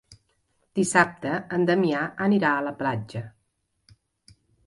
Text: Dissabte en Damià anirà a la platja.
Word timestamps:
Dissabte 0.79 1.33
en 1.57 1.67
Damià 1.71 2.01
anirà 2.27 2.55
a 2.61 2.65
la 2.69 2.73
platja. 2.81 3.23